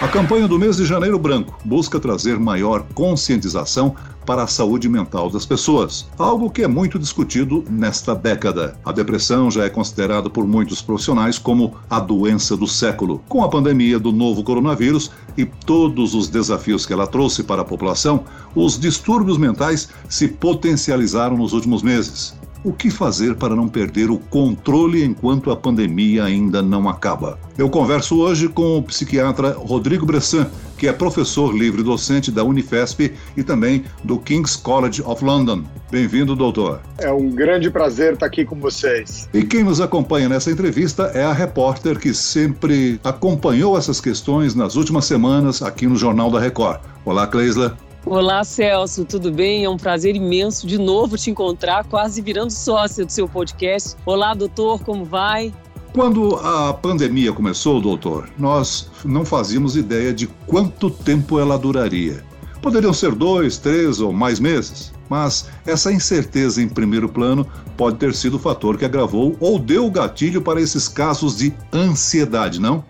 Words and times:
A 0.00 0.06
campanha 0.06 0.46
do 0.46 0.60
mês 0.60 0.76
de 0.76 0.84
Janeiro 0.84 1.18
Branco 1.18 1.58
busca 1.64 1.98
trazer 1.98 2.38
maior 2.38 2.84
conscientização 2.94 3.96
para 4.24 4.44
a 4.44 4.46
saúde 4.46 4.88
mental 4.88 5.28
das 5.28 5.44
pessoas, 5.44 6.08
algo 6.16 6.50
que 6.50 6.62
é 6.62 6.68
muito 6.68 7.00
discutido 7.00 7.64
nesta 7.68 8.14
década. 8.14 8.78
A 8.84 8.92
depressão 8.92 9.50
já 9.50 9.64
é 9.64 9.68
considerada 9.68 10.30
por 10.30 10.46
muitos 10.46 10.80
profissionais 10.80 11.36
como 11.36 11.74
a 11.90 11.98
doença 11.98 12.56
do 12.56 12.68
século. 12.68 13.20
Com 13.28 13.42
a 13.42 13.48
pandemia 13.48 13.98
do 13.98 14.12
novo 14.12 14.44
coronavírus 14.44 15.10
e 15.36 15.44
todos 15.44 16.14
os 16.14 16.28
desafios 16.28 16.86
que 16.86 16.92
ela 16.92 17.08
trouxe 17.08 17.42
para 17.42 17.62
a 17.62 17.64
população, 17.64 18.22
os 18.54 18.78
distúrbios 18.78 19.36
mentais 19.36 19.88
se 20.08 20.28
potencializaram 20.28 21.36
nos 21.36 21.52
últimos 21.52 21.82
meses. 21.82 22.38
O 22.68 22.72
que 22.74 22.90
fazer 22.90 23.34
para 23.34 23.56
não 23.56 23.66
perder 23.66 24.10
o 24.10 24.18
controle 24.18 25.02
enquanto 25.02 25.50
a 25.50 25.56
pandemia 25.56 26.24
ainda 26.24 26.60
não 26.60 26.86
acaba? 26.86 27.38
Eu 27.56 27.70
converso 27.70 28.18
hoje 28.18 28.46
com 28.46 28.76
o 28.76 28.82
psiquiatra 28.82 29.52
Rodrigo 29.52 30.04
Bressan, 30.04 30.46
que 30.76 30.86
é 30.86 30.92
professor 30.92 31.56
livre 31.56 31.82
docente 31.82 32.30
da 32.30 32.44
Unifesp 32.44 33.14
e 33.34 33.42
também 33.42 33.84
do 34.04 34.18
King's 34.18 34.54
College 34.54 35.00
of 35.00 35.24
London. 35.24 35.64
Bem-vindo, 35.90 36.36
doutor. 36.36 36.82
É 36.98 37.10
um 37.10 37.30
grande 37.30 37.70
prazer 37.70 38.12
estar 38.12 38.26
aqui 38.26 38.44
com 38.44 38.60
vocês. 38.60 39.30
E 39.32 39.42
quem 39.42 39.64
nos 39.64 39.80
acompanha 39.80 40.28
nessa 40.28 40.50
entrevista 40.50 41.04
é 41.14 41.24
a 41.24 41.32
repórter 41.32 41.98
que 41.98 42.12
sempre 42.12 43.00
acompanhou 43.02 43.78
essas 43.78 43.98
questões 43.98 44.54
nas 44.54 44.76
últimas 44.76 45.06
semanas 45.06 45.62
aqui 45.62 45.86
no 45.86 45.96
Jornal 45.96 46.30
da 46.30 46.38
Record. 46.38 46.80
Olá, 47.02 47.26
Cleisla. 47.26 47.87
Olá, 48.10 48.42
Celso, 48.42 49.04
tudo 49.04 49.30
bem? 49.30 49.66
É 49.66 49.68
um 49.68 49.76
prazer 49.76 50.16
imenso 50.16 50.66
de 50.66 50.78
novo 50.78 51.18
te 51.18 51.30
encontrar, 51.30 51.84
quase 51.84 52.22
virando 52.22 52.50
sócia 52.50 53.04
do 53.04 53.12
seu 53.12 53.28
podcast. 53.28 53.96
Olá, 54.06 54.32
doutor, 54.32 54.82
como 54.82 55.04
vai? 55.04 55.52
Quando 55.92 56.36
a 56.36 56.72
pandemia 56.72 57.34
começou, 57.34 57.82
doutor, 57.82 58.30
nós 58.38 58.90
não 59.04 59.26
fazíamos 59.26 59.76
ideia 59.76 60.14
de 60.14 60.26
quanto 60.46 60.88
tempo 60.88 61.38
ela 61.38 61.58
duraria. 61.58 62.24
Poderiam 62.62 62.94
ser 62.94 63.14
dois, 63.14 63.58
três 63.58 64.00
ou 64.00 64.10
mais 64.10 64.40
meses, 64.40 64.90
mas 65.10 65.50
essa 65.66 65.92
incerteza 65.92 66.62
em 66.62 66.68
primeiro 66.68 67.10
plano 67.10 67.46
pode 67.76 67.98
ter 67.98 68.14
sido 68.14 68.36
o 68.36 68.40
fator 68.40 68.78
que 68.78 68.86
agravou 68.86 69.36
ou 69.38 69.58
deu 69.58 69.84
o 69.84 69.90
gatilho 69.90 70.40
para 70.40 70.62
esses 70.62 70.88
casos 70.88 71.36
de 71.36 71.52
ansiedade, 71.74 72.58
não? 72.58 72.82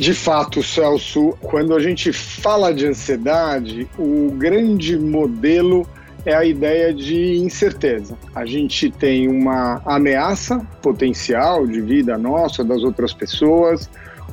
De 0.00 0.14
fato, 0.14 0.62
Celso, 0.62 1.36
quando 1.42 1.74
a 1.74 1.78
gente 1.78 2.10
fala 2.10 2.72
de 2.72 2.86
ansiedade, 2.86 3.86
o 3.98 4.30
grande 4.30 4.98
modelo 4.98 5.86
é 6.24 6.34
a 6.34 6.42
ideia 6.42 6.90
de 6.94 7.36
incerteza. 7.36 8.16
A 8.34 8.46
gente 8.46 8.90
tem 8.90 9.28
uma 9.28 9.82
ameaça 9.84 10.58
potencial 10.80 11.66
de 11.66 11.82
vida 11.82 12.16
nossa, 12.16 12.64
das 12.64 12.82
outras 12.82 13.12
pessoas, 13.12 13.90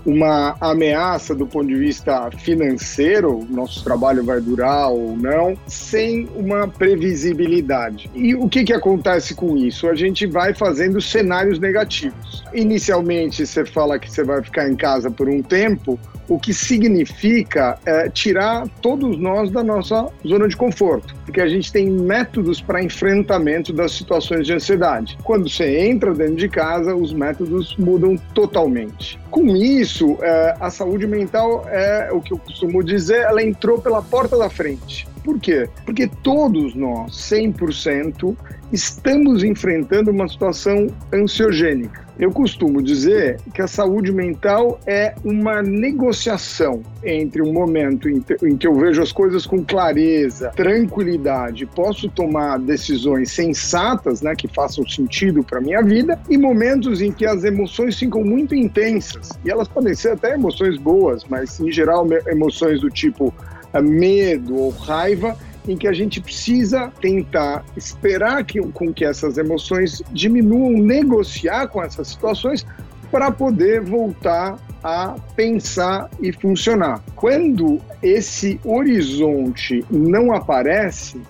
uma 0.08 0.55
ameaça 0.61 1.36
do 1.36 1.45
ponto 1.45 1.67
de 1.67 1.75
vista 1.75 2.31
financeiro, 2.31 3.45
nosso 3.50 3.83
trabalho 3.83 4.23
vai 4.23 4.39
durar 4.39 4.89
ou 4.89 5.17
não, 5.17 5.58
sem 5.67 6.30
uma 6.33 6.66
previsibilidade. 6.66 8.09
E 8.16 8.33
o 8.33 8.47
que, 8.47 8.63
que 8.63 8.73
acontece 8.73 9.35
com 9.35 9.58
isso? 9.58 9.85
A 9.85 9.95
gente 9.95 10.25
vai 10.25 10.53
fazendo 10.53 11.02
cenários 11.02 11.59
negativos. 11.59 12.41
Inicialmente, 12.53 13.45
você 13.45 13.66
fala 13.66 14.00
que 14.00 14.09
você 14.09 14.23
vai 14.23 14.41
ficar 14.41 14.69
em 14.69 14.78
casa 14.78 15.11
por 15.11 15.28
um 15.28 15.44
tempo, 15.44 16.00
o 16.28 16.38
que 16.38 16.53
significa 16.53 17.78
é, 17.85 18.09
tirar 18.09 18.67
todos 18.81 19.17
nós 19.17 19.50
da 19.50 19.63
nossa 19.63 20.08
zona 20.25 20.47
de 20.47 20.58
conforto, 20.58 21.16
porque 21.25 21.39
a 21.39 21.47
gente 21.47 21.72
tem 21.72 21.89
métodos 21.89 22.61
para 22.61 22.83
enfrentamento 22.83 23.72
das 23.72 23.94
situações 23.94 24.45
de 24.45 24.53
ansiedade. 24.53 25.17
Quando 25.23 25.50
você 25.50 25.88
entra 25.88 26.13
dentro 26.13 26.35
de 26.35 26.50
casa, 26.50 26.95
os 26.95 27.13
métodos 27.13 27.75
mudam 27.78 28.17
totalmente. 28.33 29.19
Com 29.31 29.55
isso, 29.55 29.97
é, 30.22 30.56
a 30.59 30.70
saúde 30.70 31.08
mental 31.08 31.66
é 31.67 32.09
o 32.12 32.22
que 32.22 32.34
eu 32.34 32.38
costumo 32.38 32.84
dizer, 32.84 33.22
ela 33.22 33.41
entrou 33.41 33.80
pela 33.80 34.02
porta 34.02 34.38
da 34.38 34.50
frente. 34.50 35.08
Por 35.27 35.41
quê? 35.41 35.67
Porque 35.83 36.07
todos 36.23 36.73
nós, 36.73 37.11
100%, 37.11 38.33
estamos 38.71 39.43
enfrentando 39.43 40.09
uma 40.09 40.25
situação 40.29 40.88
ansiogênica. 41.13 42.07
Eu 42.17 42.31
costumo 42.31 42.81
dizer 42.81 43.38
que 43.53 43.61
a 43.61 43.67
saúde 43.67 44.09
mental 44.13 44.79
é 44.88 45.13
uma 45.25 45.61
negociação 45.61 46.81
entre 47.03 47.41
um 47.41 47.51
momento 47.51 48.07
em 48.09 48.55
que 48.55 48.65
eu 48.65 48.73
vejo 48.73 49.01
as 49.01 49.11
coisas 49.11 49.45
com 49.45 49.63
clareza, 49.63 50.49
tranquilidade, 50.55 51.65
posso 51.65 52.09
tomar 52.09 52.57
decisões 52.59 53.29
sensatas, 53.29 54.21
né, 54.21 54.33
que 54.33 54.47
façam 54.47 54.88
sentido 54.88 55.44
para 55.44 55.59
minha 55.59 55.83
vida, 55.83 56.17
e 56.29 56.38
momentos 56.38 57.01
em 57.01 57.11
que 57.11 57.25
as 57.25 57.44
emoções 57.44 57.99
ficam 57.99 58.23
muito 58.23 58.55
intensas. 58.55 59.38
E 59.44 59.51
elas 59.51 59.67
podem 59.67 59.94
ser 59.94 60.13
até 60.13 60.35
emoções 60.35 60.77
boas, 60.77 61.25
mas 61.29 61.59
em 61.59 61.69
geral 61.69 62.07
emoções 62.27 62.79
do 62.79 62.89
tipo 62.89 63.33
medo 63.81 64.55
ou 64.55 64.69
raiva 64.69 65.38
em 65.67 65.75
que 65.75 65.88
a 65.88 65.93
gente 65.93 66.21
precisa 66.21 66.91
tentar 67.01 67.65
esperar 67.75 68.43
que, 68.45 68.59
com 68.59 68.93
que 68.93 69.03
essas 69.03 69.38
emoções 69.38 70.01
diminuam, 70.11 70.71
negociar 70.71 71.67
com 71.67 71.83
essas 71.83 72.07
situações 72.07 72.65
para 73.11 73.31
poder 73.31 73.81
voltar 73.81 74.57
a 74.83 75.15
pensar 75.35 76.09
e 76.21 76.31
funcionar. 76.31 77.03
Quando 77.15 77.79
esse 78.01 78.59
horizonte 78.63 79.83
não 79.89 80.33
aparece, 80.33 81.21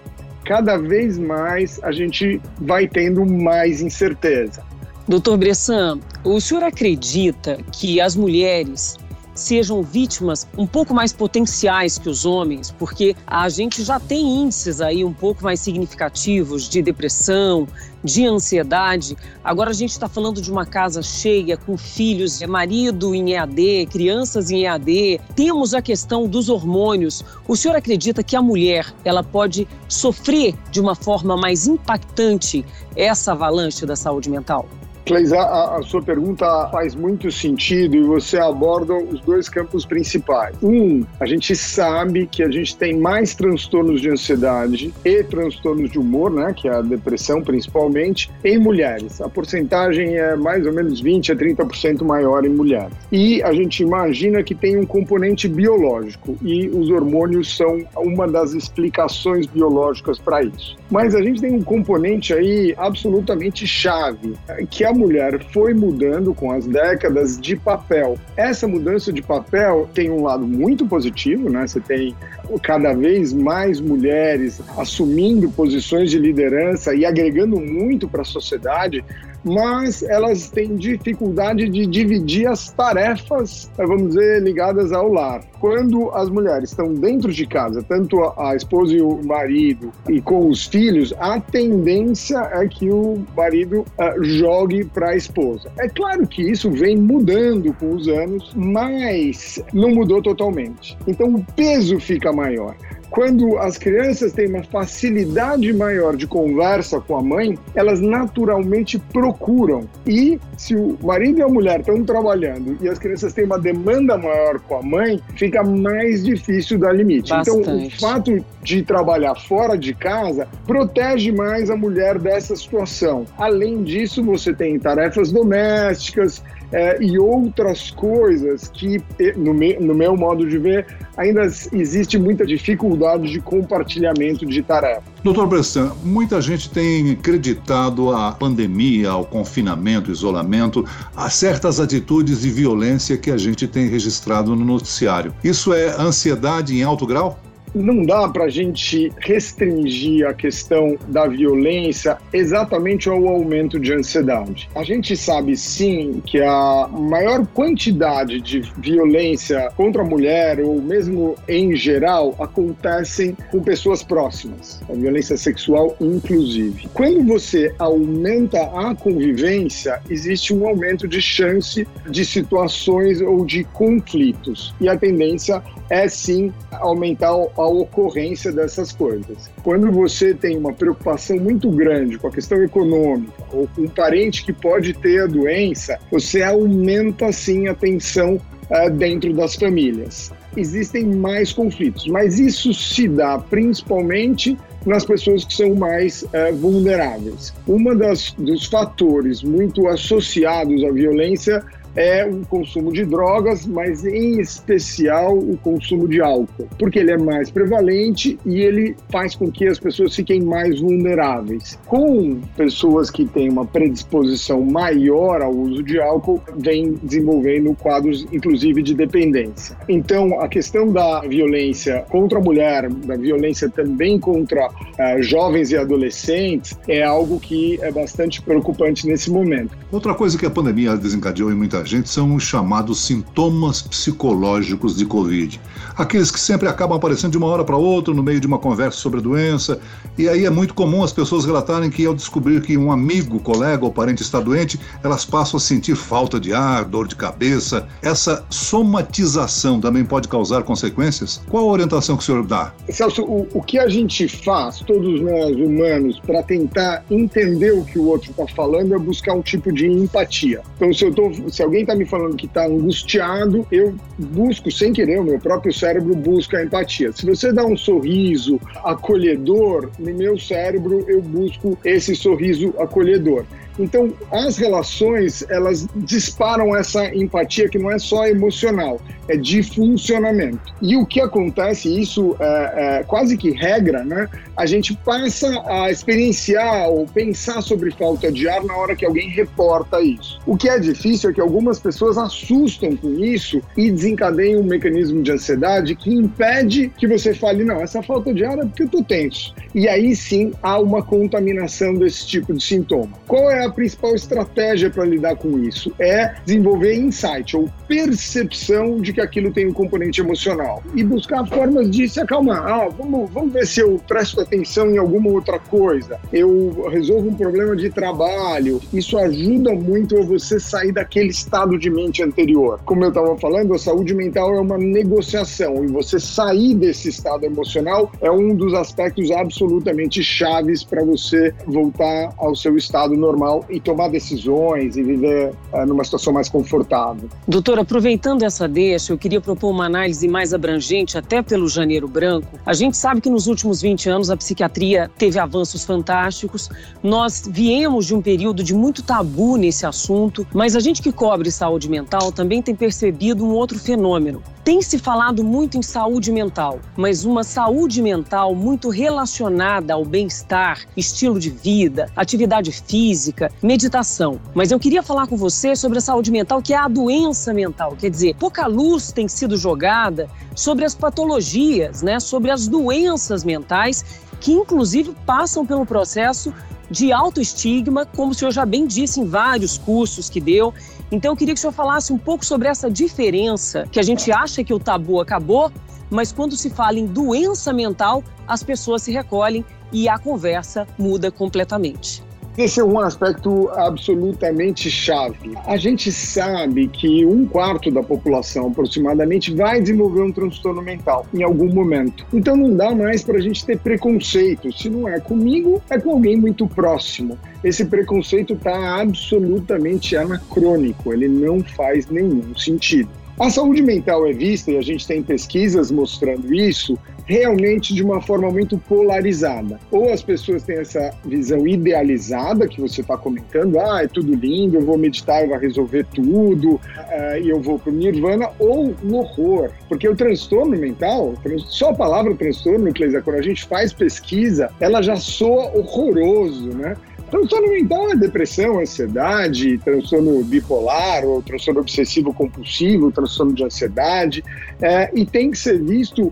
cada 0.45 0.77
vez 0.77 1.17
mais 1.17 1.79
a 1.83 1.91
gente 1.91 2.41
vai 2.59 2.87
tendo 2.87 3.25
mais 3.25 3.81
incerteza. 3.81 4.63
Doutor 5.07 5.37
Bressan, 5.37 5.99
o 6.23 6.39
senhor 6.41 6.63
acredita 6.63 7.57
que 7.71 8.01
as 8.01 8.15
mulheres 8.15 8.97
sejam 9.37 9.81
vítimas 9.81 10.47
um 10.57 10.65
pouco 10.65 10.93
mais 10.93 11.13
potenciais 11.13 11.97
que 11.97 12.09
os 12.09 12.25
homens, 12.25 12.71
porque 12.71 13.15
a 13.25 13.47
gente 13.49 13.83
já 13.83 13.99
tem 13.99 14.41
índices 14.41 14.81
aí 14.81 15.05
um 15.05 15.13
pouco 15.13 15.43
mais 15.43 15.59
significativos 15.59 16.67
de 16.67 16.81
depressão, 16.81 17.67
de 18.03 18.25
ansiedade. 18.25 19.15
Agora 19.43 19.69
a 19.69 19.73
gente 19.73 19.91
está 19.91 20.09
falando 20.09 20.41
de 20.41 20.51
uma 20.51 20.65
casa 20.65 21.01
cheia 21.01 21.57
com 21.57 21.77
filhos, 21.77 22.41
marido 22.43 23.13
em 23.13 23.33
EAD, 23.33 23.87
crianças 23.91 24.49
em 24.49 24.63
EAD. 24.63 25.19
Temos 25.35 25.73
a 25.73 25.81
questão 25.81 26.27
dos 26.27 26.49
hormônios. 26.49 27.23
O 27.47 27.55
senhor 27.55 27.75
acredita 27.75 28.23
que 28.23 28.35
a 28.35 28.41
mulher 28.41 28.93
ela 29.03 29.23
pode 29.23 29.67
sofrer 29.87 30.55
de 30.71 30.79
uma 30.79 30.95
forma 30.95 31.37
mais 31.37 31.67
impactante 31.67 32.65
essa 32.95 33.33
avalanche 33.33 33.85
da 33.85 33.95
saúde 33.95 34.29
mental? 34.29 34.67
Cleis, 35.07 35.31
a, 35.31 35.77
a, 35.77 35.81
sua 35.83 36.01
pergunta 36.01 36.67
faz 36.69 36.93
muito 36.93 37.31
sentido 37.31 37.95
e 37.95 38.03
você 38.03 38.37
aborda 38.37 38.93
os 38.93 39.21
dois 39.21 39.47
campos 39.47 39.85
principais. 39.85 40.53
Um, 40.61 41.05
a 41.17 41.25
gente 41.25 41.55
sabe 41.55 42.27
que 42.27 42.43
a 42.43 42.51
gente 42.51 42.75
tem 42.75 42.99
mais 42.99 43.33
transtornos 43.33 44.01
de 44.01 44.09
ansiedade 44.09 44.93
e 45.05 45.23
transtornos 45.23 45.91
de 45.91 45.97
humor, 45.97 46.29
né, 46.29 46.53
que 46.53 46.67
é 46.67 46.73
a 46.73 46.81
depressão 46.81 47.41
principalmente, 47.41 48.29
em 48.43 48.57
mulheres. 48.57 49.21
A 49.21 49.29
porcentagem 49.29 50.17
é 50.17 50.35
mais 50.35 50.65
ou 50.65 50.73
menos 50.73 50.99
20 50.99 51.31
a 51.31 51.35
30% 51.37 52.03
maior 52.03 52.43
em 52.43 52.49
mulheres. 52.49 52.91
E 53.09 53.41
a 53.43 53.53
gente 53.53 53.83
imagina 53.83 54.43
que 54.43 54.53
tem 54.53 54.77
um 54.77 54.85
componente 54.85 55.47
biológico 55.47 56.35
e 56.41 56.67
os 56.67 56.89
hormônios 56.89 57.55
são 57.55 57.81
uma 57.95 58.27
das 58.27 58.51
explicações 58.51 59.45
biológicas 59.47 60.19
para 60.19 60.43
isso. 60.43 60.75
Mas 60.91 61.15
a 61.15 61.21
gente 61.21 61.39
tem 61.39 61.53
um 61.53 61.63
componente 61.63 62.33
aí 62.33 62.75
absolutamente 62.77 63.65
chave, 63.65 64.33
que 64.69 64.83
é 64.83 64.96
mulher 64.97 65.43
foi 65.53 65.73
mudando 65.73 66.33
com 66.33 66.51
as 66.51 66.65
décadas 66.65 67.39
de 67.39 67.55
papel. 67.55 68.17
Essa 68.35 68.67
mudança 68.67 69.13
de 69.13 69.21
papel 69.21 69.89
tem 69.93 70.09
um 70.09 70.23
lado 70.23 70.45
muito 70.45 70.85
positivo, 70.85 71.49
né? 71.49 71.65
Você 71.67 71.79
tem 71.79 72.15
cada 72.61 72.93
vez 72.93 73.33
mais 73.33 73.79
mulheres 73.79 74.61
assumindo 74.77 75.49
posições 75.51 76.09
de 76.09 76.17
liderança 76.17 76.95
e 76.95 77.05
agregando 77.05 77.59
muito 77.59 78.07
para 78.07 78.21
a 78.21 78.25
sociedade, 78.25 79.03
mas 79.43 80.03
elas 80.03 80.49
têm 80.49 80.75
dificuldade 80.75 81.67
de 81.69 81.85
dividir 81.85 82.47
as 82.47 82.71
tarefas, 82.71 83.71
vamos 83.77 84.09
dizer, 84.09 84.41
ligadas 84.41 84.91
ao 84.91 85.11
lar. 85.11 85.41
Quando 85.59 86.11
as 86.11 86.29
mulheres 86.29 86.69
estão 86.69 86.93
dentro 86.93 87.31
de 87.31 87.45
casa, 87.45 87.81
tanto 87.83 88.21
a 88.37 88.55
esposa 88.55 88.93
e 88.93 89.01
o 89.01 89.23
marido, 89.23 89.91
e 90.07 90.21
com 90.21 90.49
os 90.49 90.65
filhos, 90.65 91.13
a 91.19 91.39
tendência 91.39 92.37
é 92.53 92.67
que 92.67 92.89
o 92.89 93.23
marido 93.35 93.81
uh, 93.81 94.23
jogue 94.23 94.85
para 94.85 95.09
a 95.09 95.15
esposa. 95.15 95.71
É 95.79 95.87
claro 95.89 96.27
que 96.27 96.41
isso 96.41 96.69
vem 96.71 96.97
mudando 96.97 97.73
com 97.73 97.95
os 97.95 98.07
anos, 98.07 98.51
mas 98.55 99.61
não 99.73 99.89
mudou 99.91 100.21
totalmente. 100.21 100.97
Então 101.07 101.35
o 101.35 101.43
peso 101.55 101.99
fica 101.99 102.31
maior. 102.31 102.75
Quando 103.09 103.57
as 103.57 103.77
crianças 103.77 104.33
têm 104.33 104.47
uma 104.47 104.63
facilidade 104.63 105.71
maior 105.73 106.15
de 106.15 106.27
conversa 106.27 106.99
com 106.99 107.17
a 107.17 107.21
mãe, 107.21 107.57
elas 107.75 108.01
naturalmente 108.01 108.99
procuram. 108.99 109.87
E 110.05 110.39
se 110.57 110.75
o 110.75 110.97
marido 111.01 111.39
e 111.39 111.41
a 111.41 111.47
mulher 111.47 111.79
estão 111.79 112.03
trabalhando 112.03 112.77
e 112.81 112.87
as 112.87 112.99
crianças 112.99 113.33
têm 113.33 113.45
uma 113.45 113.59
demanda 113.59 114.17
maior 114.17 114.59
com 114.59 114.77
a 114.77 114.81
mãe, 114.81 115.21
fica 115.35 115.63
mais 115.63 116.23
difícil 116.23 116.79
dar 116.79 116.93
limite. 116.93 117.29
Bastante. 117.29 117.59
Então, 117.59 117.87
o 117.87 117.91
fato 117.91 118.45
de 118.61 118.83
trabalhar 118.83 119.35
fora 119.35 119.77
de 119.77 119.93
casa 119.93 120.47
protege 120.65 121.31
mais 121.31 121.69
a 121.69 121.75
mulher 121.75 122.19
dessa 122.19 122.55
situação. 122.55 123.25
Além 123.37 123.83
disso, 123.83 124.23
você 124.23 124.53
tem 124.53 124.77
tarefas 124.77 125.31
domésticas, 125.31 126.43
é, 126.71 127.01
e 127.01 127.17
outras 127.17 127.91
coisas 127.91 128.67
que, 128.67 129.01
no, 129.35 129.53
me, 129.53 129.75
no 129.75 129.93
meu 129.93 130.15
modo 130.15 130.47
de 130.47 130.57
ver, 130.57 130.85
ainda 131.17 131.41
existe 131.73 132.17
muita 132.17 132.45
dificuldade 132.45 133.29
de 133.31 133.41
compartilhamento 133.41 134.45
de 134.45 134.61
tarefas. 134.61 135.03
Doutor 135.23 135.47
Bressan, 135.47 135.91
muita 136.03 136.39
gente 136.39 136.69
tem 136.69 137.11
acreditado 137.11 138.11
à 138.11 138.31
pandemia, 138.31 139.09
ao 139.09 139.25
confinamento, 139.25 140.11
isolamento, 140.11 140.85
a 141.15 141.29
certas 141.29 141.79
atitudes 141.79 142.41
de 142.41 142.49
violência 142.49 143.17
que 143.17 143.31
a 143.31 143.37
gente 143.37 143.67
tem 143.67 143.87
registrado 143.87 144.55
no 144.55 144.63
noticiário. 144.63 145.33
Isso 145.43 145.73
é 145.73 145.89
ansiedade 145.99 146.75
em 146.75 146.83
alto 146.83 147.05
grau? 147.05 147.39
Não 147.77 148.03
dá 148.03 148.27
para 148.27 148.45
a 148.45 148.49
gente 148.49 149.11
restringir 149.19 150.27
a 150.27 150.33
questão 150.33 150.97
da 151.07 151.27
violência 151.27 152.17
exatamente 152.33 153.09
ao 153.09 153.27
aumento 153.27 153.79
de 153.79 153.93
ansiedade. 153.93 154.69
A 154.75 154.83
gente 154.83 155.15
sabe 155.15 155.55
sim 155.55 156.21
que 156.25 156.41
a 156.41 156.87
maior 156.91 157.45
quantidade 157.47 158.41
de 158.41 158.61
violência 158.77 159.71
contra 159.75 160.01
a 160.01 160.05
mulher, 160.05 160.59
ou 160.59 160.81
mesmo 160.81 161.35
em 161.47 161.75
geral, 161.75 162.35
acontecem 162.39 163.35
com 163.51 163.61
pessoas 163.61 164.03
próximas, 164.03 164.81
a 164.89 164.93
violência 164.93 165.37
sexual 165.37 165.95
inclusive. 165.99 166.87
Quando 166.93 167.25
você 167.25 167.73
aumenta 167.77 168.61
a 168.63 168.95
convivência, 168.95 170.01
existe 170.09 170.53
um 170.53 170.67
aumento 170.67 171.07
de 171.07 171.21
chance 171.21 171.87
de 172.09 172.25
situações 172.25 173.21
ou 173.21 173.45
de 173.45 173.63
conflitos. 173.65 174.73
E 174.79 174.87
a 174.87 174.97
tendência 174.97 175.61
é 175.89 176.07
sim 176.07 176.51
aumentar 176.71 177.33
a 177.67 177.69
ocorrência 177.69 178.51
dessas 178.51 178.93
coisas. 178.93 179.49
Quando 179.61 179.91
você 179.91 180.33
tem 180.33 180.57
uma 180.57 180.71
preocupação 180.71 181.37
muito 181.37 181.69
grande 181.69 182.17
com 182.17 182.27
a 182.27 182.31
questão 182.31 182.63
econômica 182.63 183.33
ou 183.51 183.67
com 183.67 183.81
um 183.81 183.89
parente 183.89 184.45
que 184.45 184.53
pode 184.53 184.93
ter 184.93 185.23
a 185.23 185.27
doença, 185.27 185.99
você 186.09 186.41
aumenta 186.41 187.31
sim 187.31 187.67
a 187.67 187.75
tensão 187.75 188.35
uh, 188.35 188.89
dentro 188.89 189.33
das 189.33 189.55
famílias. 189.55 190.31
Existem 190.55 191.05
mais 191.05 191.51
conflitos, 191.51 192.07
mas 192.07 192.39
isso 192.39 192.73
se 192.73 193.07
dá 193.07 193.37
principalmente 193.37 194.57
nas 194.85 195.05
pessoas 195.05 195.43
que 195.43 195.53
são 195.53 195.75
mais 195.75 196.23
uh, 196.23 196.55
vulneráveis. 196.55 197.53
Uma 197.67 197.93
das 197.93 198.31
dos 198.37 198.65
fatores 198.65 199.43
muito 199.43 199.87
associados 199.87 200.83
à 200.85 200.91
violência 200.91 201.63
é 201.97 202.23
o 202.23 202.45
consumo 202.45 202.93
de 202.93 203.03
drogas, 203.03 203.65
mas 203.65 204.05
em 204.05 204.39
especial 204.39 205.35
o 205.35 205.57
consumo 205.57 206.07
de 206.07 206.21
álcool, 206.21 206.67
porque 206.77 206.99
ele 206.99 207.11
é 207.11 207.17
mais 207.17 207.49
prevalente 207.49 208.39
e 208.45 208.61
ele 208.61 208.95
faz 209.09 209.35
com 209.35 209.51
que 209.51 209.65
as 209.65 209.79
pessoas 209.79 210.15
fiquem 210.15 210.41
mais 210.41 210.79
vulneráveis. 210.79 211.77
Com 211.87 212.39
pessoas 212.55 213.09
que 213.09 213.25
têm 213.25 213.49
uma 213.49 213.65
predisposição 213.65 214.61
maior 214.61 215.41
ao 215.41 215.51
uso 215.51 215.81
de 215.81 215.99
álcool, 215.99 216.41
vem 216.57 216.93
desenvolvendo 217.01 217.73
quadros, 217.75 218.27
inclusive, 218.31 218.83
de 218.83 218.93
dependência. 218.93 219.75
Então, 219.89 220.39
a 220.39 220.47
questão 220.47 220.91
da 220.91 221.21
violência 221.21 222.05
contra 222.09 222.37
a 222.37 222.41
mulher, 222.41 222.89
da 222.91 223.15
violência 223.15 223.69
também 223.69 224.19
contra 224.19 224.67
uh, 224.67 225.21
jovens 225.21 225.71
e 225.71 225.77
adolescentes, 225.77 226.77
é 226.87 227.01
algo 227.01 227.39
que 227.39 227.79
é 227.81 227.91
bastante 227.91 228.39
preocupante 228.41 229.07
nesse 229.07 229.31
momento. 229.31 229.75
Outra 229.91 230.13
coisa 230.13 230.37
que 230.37 230.45
a 230.45 230.49
pandemia 230.49 230.95
desencadeou 230.95 231.51
em 231.51 231.55
muita 231.55 231.86
gente 231.87 232.09
são 232.09 232.35
os 232.35 232.43
chamados 232.43 233.05
sintomas 233.05 233.81
psicológicos 233.81 234.95
de 234.95 235.05
Covid. 235.05 235.59
Aqueles 235.95 236.29
que 236.29 236.39
sempre 236.39 236.67
acabam 236.67 236.97
aparecendo 236.97 237.31
de 237.31 237.37
uma 237.37 237.47
hora 237.47 237.63
para 237.63 237.75
outra 237.75 238.13
no 238.13 238.21
meio 238.21 238.39
de 238.39 238.45
uma 238.45 238.59
conversa 238.59 238.99
sobre 238.99 239.19
a 239.19 239.23
doença. 239.23 239.79
E 240.17 240.29
aí 240.29 240.45
é 240.45 240.49
muito 240.49 240.73
comum 240.73 241.03
as 241.03 241.11
pessoas 241.11 241.45
relatarem 241.45 241.89
que 241.89 242.05
ao 242.05 242.13
descobrir 242.13 242.61
que 242.61 242.77
um 242.77 242.91
amigo, 242.91 243.39
colega 243.39 243.83
ou 243.83 243.91
parente 243.91 244.21
está 244.21 244.39
doente, 244.39 244.79
elas 245.03 245.25
passam 245.25 245.57
a 245.57 245.61
sentir 245.61 245.95
falta 245.95 246.39
de 246.39 246.53
ar, 246.53 246.85
dor 246.85 247.07
de 247.07 247.15
cabeça. 247.15 247.87
Essa 248.01 248.45
somatização 248.49 249.79
também 249.79 250.05
pode 250.05 250.27
causar 250.27 250.63
consequências? 250.63 251.41
Qual 251.49 251.67
a 251.67 251.71
orientação 251.71 252.17
que 252.17 252.23
o 252.23 252.25
senhor 252.25 252.45
dá? 252.45 252.73
Celso, 252.89 253.23
o, 253.23 253.47
o 253.53 253.61
que 253.61 253.79
a 253.79 253.87
gente 253.87 254.27
faz, 254.27 254.79
todos 254.79 255.21
nós 255.21 255.55
humanos, 255.55 256.19
para 256.19 256.43
tentar 256.43 257.03
entender 257.09 257.71
o 257.71 257.83
que 257.83 257.97
o 257.97 258.07
outro 258.07 258.31
está 258.31 258.47
falando 258.47 258.93
é 258.93 258.99
buscar 258.99 259.33
um 259.33 259.41
tipo 259.41 259.71
de 259.71 259.87
empatia. 259.87 260.61
Então, 260.75 260.93
se, 260.93 261.05
eu 261.05 261.13
tô, 261.13 261.31
se 261.49 261.63
alguém 261.63 261.76
alguém 261.77 261.81
está 261.81 261.95
me 261.95 262.05
falando 262.05 262.35
que 262.35 262.45
está 262.45 262.65
angustiado, 262.65 263.65
eu 263.71 263.95
busco, 264.17 264.71
sem 264.71 264.93
querer, 264.93 265.19
o 265.19 265.23
meu 265.23 265.39
próprio 265.39 265.71
cérebro 265.73 266.15
busca 266.15 266.57
a 266.57 266.63
empatia. 266.63 267.11
Se 267.11 267.25
você 267.25 267.51
dá 267.51 267.65
um 267.65 267.77
sorriso 267.77 268.59
acolhedor, 268.83 269.89
no 269.99 270.13
meu 270.13 270.37
cérebro 270.39 271.05
eu 271.07 271.21
busco 271.21 271.77
esse 271.83 272.15
sorriso 272.15 272.73
acolhedor. 272.79 273.45
Então, 273.79 274.13
as 274.31 274.57
relações, 274.57 275.45
elas 275.49 275.87
disparam 275.95 276.75
essa 276.75 277.13
empatia 277.15 277.69
que 277.69 277.77
não 277.77 277.91
é 277.91 277.99
só 277.99 278.25
emocional, 278.25 278.99
é 279.27 279.37
de 279.37 279.61
funcionamento. 279.63 280.73
E 280.81 280.95
o 280.95 281.05
que 281.05 281.21
acontece, 281.21 282.01
isso 282.01 282.35
é, 282.39 282.99
é 282.99 283.03
quase 283.03 283.37
que 283.37 283.51
regra, 283.51 284.03
né? 284.03 284.27
A 284.55 284.65
gente 284.65 284.95
passa 285.05 285.47
a 285.67 285.91
experienciar 285.91 286.89
ou 286.89 287.05
pensar 287.05 287.61
sobre 287.61 287.91
falta 287.91 288.31
de 288.31 288.47
ar 288.49 288.63
na 288.63 288.75
hora 288.75 288.95
que 288.95 289.05
alguém 289.05 289.29
reporta 289.29 290.01
isso. 290.01 290.39
O 290.45 290.57
que 290.57 290.69
é 290.69 290.79
difícil 290.79 291.29
é 291.29 291.33
que 291.33 291.41
algumas 291.41 291.79
pessoas 291.79 292.17
assustam 292.17 292.95
com 292.95 293.09
isso 293.23 293.61
e 293.75 293.91
desencadeiam 293.91 294.61
um 294.61 294.63
mecanismo 294.63 295.21
de 295.21 295.31
ansiedade 295.31 295.95
que 295.95 296.13
impede 296.13 296.91
que 296.97 297.07
você 297.07 297.33
fale, 297.33 297.63
não, 297.63 297.81
essa 297.81 298.01
falta 298.01 298.33
de 298.33 298.43
ar 298.43 298.57
é 298.57 298.65
porque 298.65 298.83
eu 298.83 298.89
tô 298.89 299.03
tenso. 299.03 299.53
E 299.75 299.87
aí 299.87 300.15
sim 300.15 300.53
há 300.63 300.79
uma 300.79 301.03
contaminação 301.03 301.93
desse 301.93 302.25
tipo 302.25 302.53
de 302.53 302.63
sintoma. 302.63 303.11
Qual 303.27 303.51
é 303.51 303.65
a 303.65 303.66
principal 303.69 304.15
estratégia 304.15 304.89
para 304.89 305.05
lidar 305.05 305.35
com 305.35 305.59
isso? 305.59 305.93
É 305.99 306.35
desenvolver 306.45 306.95
insight 306.95 307.55
ou 307.55 307.69
percepção 307.87 308.99
de 308.99 309.13
que 309.13 309.21
aquilo 309.21 309.51
tem 309.51 309.67
um 309.67 309.73
componente 309.73 310.21
emocional 310.21 310.83
e 310.95 311.03
buscar 311.03 311.45
formas 311.47 311.89
de 311.89 312.07
se 312.07 312.19
acalmar. 312.19 312.65
Ah, 312.65 312.89
vamos, 312.89 313.29
vamos 313.31 313.53
ver 313.53 313.65
se 313.65 313.81
eu 313.81 313.99
presto 314.07 314.41
atenção 314.41 314.89
em 314.89 314.97
alguma 314.97 315.29
outra 315.29 315.59
coisa. 315.59 316.19
Eu 316.31 316.87
resolvo 316.89 317.29
um 317.29 317.33
problema 317.33 317.75
de 317.75 317.89
trabalho. 317.89 318.81
Isso 318.93 319.17
ajuda 319.17 319.73
muito 319.73 320.17
a 320.17 320.21
você 320.21 320.59
sair 320.59 320.91
daquele 320.91 321.29
estado 321.29 321.77
de 321.77 321.89
mente 321.89 322.23
anterior. 322.23 322.79
Como 322.85 323.03
eu 323.03 323.09
estava 323.09 323.37
falando, 323.37 323.73
a 323.73 323.79
saúde 323.79 324.13
mental 324.13 324.53
é 324.55 324.61
uma 324.61 324.77
negociação 324.77 325.83
e 325.83 325.87
você 325.87 326.19
sair 326.19 326.75
desse 326.75 327.09
estado 327.09 327.45
emocional 327.45 328.11
é 328.21 328.31
um 328.31 328.55
dos 328.55 328.73
aspectos 328.73 329.31
absolutamente 329.31 330.23
chaves 330.23 330.83
para 330.83 331.03
você 331.03 331.53
voltar 331.65 332.33
ao 332.37 332.55
seu 332.55 332.75
estado 332.77 333.15
normal 333.15 333.56
e 333.69 333.79
tomar 333.79 334.09
decisões 334.09 334.95
e 334.97 335.03
viver 335.03 335.53
uh, 335.73 335.85
numa 335.85 336.03
situação 336.03 336.33
mais 336.33 336.49
confortável. 336.49 337.29
Doutor, 337.47 337.79
aproveitando 337.79 338.43
essa 338.43 338.67
deixa, 338.67 339.13
eu 339.13 339.17
queria 339.17 339.41
propor 339.41 339.69
uma 339.69 339.85
análise 339.85 340.27
mais 340.27 340.53
abrangente, 340.53 341.17
até 341.17 341.41
pelo 341.41 341.67
Janeiro 341.67 342.07
Branco. 342.07 342.59
A 342.65 342.73
gente 342.73 342.97
sabe 342.97 343.21
que 343.21 343.29
nos 343.29 343.47
últimos 343.47 343.81
20 343.81 344.09
anos 344.09 344.29
a 344.29 344.37
psiquiatria 344.37 345.09
teve 345.17 345.39
avanços 345.39 345.83
fantásticos. 345.83 346.69
Nós 347.03 347.43
viemos 347.49 348.05
de 348.05 348.15
um 348.15 348.21
período 348.21 348.63
de 348.63 348.73
muito 348.73 349.01
tabu 349.03 349.57
nesse 349.57 349.85
assunto, 349.85 350.45
mas 350.53 350.75
a 350.75 350.79
gente 350.79 351.01
que 351.01 351.11
cobre 351.11 351.51
saúde 351.51 351.89
mental 351.89 352.31
também 352.31 352.61
tem 352.61 352.75
percebido 352.75 353.45
um 353.45 353.51
outro 353.51 353.79
fenômeno. 353.79 354.41
Tem 354.67 354.81
se 354.81 354.99
falado 354.99 355.45
muito 355.45 355.77
em 355.77 355.81
saúde 355.81 356.29
mental, 356.29 356.79
mas 356.97 357.23
uma 357.23 357.41
saúde 357.41 358.01
mental 358.01 358.53
muito 358.53 358.89
relacionada 358.89 359.93
ao 359.93 360.03
bem-estar, 360.03 360.85
estilo 360.97 361.39
de 361.39 361.49
vida, 361.49 362.11
atividade 362.13 362.73
física, 362.73 363.46
meditação. 363.61 364.39
Mas 364.53 364.71
eu 364.71 364.79
queria 364.79 365.03
falar 365.03 365.27
com 365.27 365.37
você 365.37 365.75
sobre 365.75 365.97
a 365.97 366.01
saúde 366.01 366.31
mental, 366.31 366.61
que 366.61 366.73
é 366.73 366.77
a 366.77 366.87
doença 366.87 367.53
mental. 367.53 367.95
Quer 367.97 368.09
dizer, 368.09 368.35
pouca 368.35 368.67
luz 368.67 369.11
tem 369.11 369.27
sido 369.27 369.57
jogada 369.57 370.29
sobre 370.55 370.85
as 370.85 370.95
patologias, 370.95 372.01
né, 372.01 372.19
sobre 372.19 372.51
as 372.51 372.67
doenças 372.67 373.43
mentais 373.43 374.03
que 374.39 374.51
inclusive 374.51 375.15
passam 375.25 375.65
pelo 375.65 375.85
processo 375.85 376.53
de 376.89 377.11
autoestigma, 377.11 378.05
como 378.05 378.31
o 378.31 378.35
senhor 378.35 378.51
já 378.51 378.65
bem 378.65 378.87
disse 378.87 379.19
em 379.19 379.25
vários 379.25 379.77
cursos 379.77 380.29
que 380.29 380.39
deu. 380.39 380.73
Então 381.11 381.31
eu 381.31 381.35
queria 381.35 381.53
que 381.53 381.57
o 381.57 381.61
senhor 381.61 381.73
falasse 381.73 382.13
um 382.13 382.17
pouco 382.17 382.45
sobre 382.45 382.67
essa 382.67 382.89
diferença, 382.89 383.85
que 383.91 383.99
a 383.99 384.03
gente 384.03 384.31
acha 384.31 384.63
que 384.63 384.73
o 384.73 384.79
tabu 384.79 385.19
acabou, 385.19 385.71
mas 386.09 386.31
quando 386.31 386.55
se 386.55 386.69
fala 386.69 386.97
em 386.97 387.05
doença 387.05 387.73
mental, 387.73 388.23
as 388.47 388.63
pessoas 388.63 389.01
se 389.01 389.11
recolhem 389.11 389.65
e 389.91 390.07
a 390.07 390.17
conversa 390.17 390.87
muda 390.97 391.29
completamente. 391.29 392.26
Esse 392.57 392.79
é 392.79 392.83
um 392.83 392.99
aspecto 392.99 393.69
absolutamente 393.69 394.89
chave. 394.89 395.51
A 395.67 395.77
gente 395.77 396.11
sabe 396.11 396.87
que 396.87 397.23
um 397.23 397.45
quarto 397.45 397.91
da 397.91 398.01
população, 398.01 398.69
aproximadamente, 398.69 399.53
vai 399.53 399.79
desenvolver 399.79 400.23
um 400.23 400.31
transtorno 400.31 400.81
mental 400.81 401.27
em 401.31 401.43
algum 401.43 401.71
momento. 401.71 402.25
Então 402.33 402.57
não 402.57 402.75
dá 402.75 402.95
mais 402.95 403.23
para 403.23 403.37
a 403.37 403.41
gente 403.41 403.63
ter 403.63 403.77
preconceito. 403.77 404.75
Se 404.75 404.89
não 404.89 405.07
é 405.07 405.19
comigo, 405.19 405.79
é 405.87 405.99
com 405.99 406.09
alguém 406.09 406.35
muito 406.35 406.65
próximo. 406.65 407.37
Esse 407.63 407.85
preconceito 407.85 408.53
está 408.53 409.01
absolutamente 409.01 410.15
anacrônico, 410.15 411.13
ele 411.13 411.27
não 411.27 411.63
faz 411.63 412.07
nenhum 412.07 412.57
sentido. 412.57 413.09
A 413.39 413.51
saúde 413.51 413.83
mental 413.83 414.25
é 414.25 414.33
vista, 414.33 414.71
e 414.71 414.77
a 414.77 414.81
gente 414.81 415.05
tem 415.05 415.21
pesquisas 415.21 415.91
mostrando 415.91 416.51
isso, 416.51 416.97
realmente 417.27 417.93
de 417.93 418.01
uma 418.01 418.21
forma 418.21 418.49
muito 418.49 418.77
polarizada. 418.77 419.79
Ou 419.91 420.11
as 420.11 420.23
pessoas 420.23 420.63
têm 420.63 420.77
essa 420.77 421.11
visão 421.25 421.67
idealizada 421.67 422.67
que 422.67 422.79
você 422.79 423.01
está 423.01 423.17
comentando, 423.17 423.79
ah, 423.79 424.01
é 424.03 424.07
tudo 424.07 424.33
lindo, 424.33 424.77
eu 424.77 424.85
vou 424.85 424.97
meditar 424.97 425.43
e 425.43 425.47
vai 425.47 425.59
resolver 425.59 426.05
tudo, 426.13 426.75
uh, 426.75 427.37
e 427.41 427.49
eu 427.49 427.59
vou 427.59 427.77
para 427.77 427.91
o 427.91 427.95
nirvana, 427.95 428.49
ou 428.57 428.95
o 429.03 429.15
horror. 429.15 429.69
Porque 429.89 430.07
o 430.07 430.15
transtorno 430.15 430.77
mental, 430.77 431.35
só 431.67 431.89
a 431.89 431.93
palavra 431.93 432.33
transtorno, 432.33 432.93
Cleisa, 432.93 433.21
quando 433.21 433.37
a 433.37 433.41
gente 433.41 433.65
faz 433.65 433.91
pesquisa, 433.91 434.69
ela 434.79 435.01
já 435.01 435.17
soa 435.17 435.77
horroroso, 435.77 436.69
né? 436.69 436.95
Transtorno 437.29 437.69
mental 437.69 438.11
é 438.11 438.15
depressão, 438.15 438.79
ansiedade, 438.79 439.77
transtorno 439.79 440.43
bipolar 440.45 441.25
ou 441.25 441.41
transtorno 441.41 441.81
obsessivo 441.81 442.33
compulsivo, 442.33 443.11
transtorno 443.11 443.53
de 443.53 443.65
ansiedade, 443.65 444.43
é, 444.81 445.11
e 445.13 445.25
tem 445.25 445.51
que 445.51 445.57
ser 445.57 445.81
visto 445.83 446.31